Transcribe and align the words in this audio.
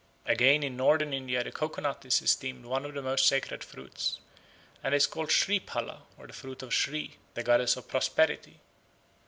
Again, 0.25 0.63
in 0.63 0.75
Northern 0.75 1.13
India 1.13 1.43
the 1.43 1.51
coco 1.51 1.79
nut 1.79 2.03
is 2.05 2.23
esteemed 2.23 2.65
one 2.65 2.85
of 2.85 2.95
the 2.95 3.03
most 3.03 3.27
sacred 3.27 3.63
fruits, 3.63 4.17
and 4.83 4.95
is 4.95 5.05
called 5.05 5.29
Sriphala, 5.31 6.01
or 6.17 6.25
the 6.25 6.33
fruit 6.33 6.63
of 6.63 6.73
Sri, 6.73 7.17
the 7.35 7.43
goddess 7.43 7.77
of 7.77 7.87
prosperity. 7.87 8.61